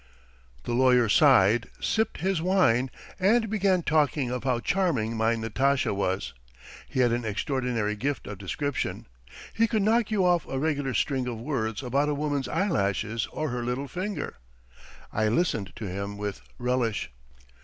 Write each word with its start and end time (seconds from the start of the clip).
"The 0.63 0.73
lawyer 0.73 1.07
sighed, 1.07 1.69
sipped 1.79 2.21
his 2.21 2.41
wine, 2.41 2.89
and 3.19 3.51
began 3.51 3.83
talking 3.83 4.31
of 4.31 4.43
how 4.45 4.59
charming 4.59 5.15
my 5.15 5.35
Natasha 5.35 5.93
was. 5.93 6.33
He 6.89 7.01
had 7.01 7.11
an 7.11 7.23
extraordinary 7.23 7.95
gift 7.95 8.25
of 8.25 8.39
description. 8.39 9.05
He 9.53 9.67
could 9.67 9.83
knock 9.83 10.09
you 10.09 10.25
off 10.25 10.47
a 10.47 10.57
regular 10.57 10.95
string 10.95 11.27
of 11.27 11.39
words 11.39 11.83
about 11.83 12.09
a 12.09 12.15
woman's 12.15 12.47
eyelashes 12.47 13.27
or 13.31 13.49
her 13.49 13.63
little 13.63 13.87
finger. 13.87 14.39
I 15.13 15.27
listened 15.27 15.71
to 15.75 15.85
him 15.87 16.17
with 16.17 16.41
relish. 16.57 17.11